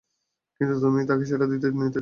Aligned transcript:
কিন্তু 0.61 0.75
তুমি 0.83 0.99
তাকে 1.09 1.25
সেটা 1.25 1.45
নিতে 1.45 1.67
দাও 1.69 1.79
নি। 1.79 1.87